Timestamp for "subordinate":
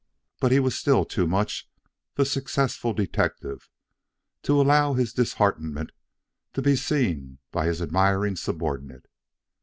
8.35-9.05